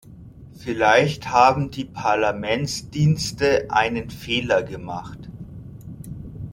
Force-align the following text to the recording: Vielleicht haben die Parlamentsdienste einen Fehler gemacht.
Vielleicht 0.57 1.29
haben 1.29 1.69
die 1.69 1.85
Parlamentsdienste 1.85 3.67
einen 3.69 4.09
Fehler 4.09 4.63
gemacht. 4.63 5.29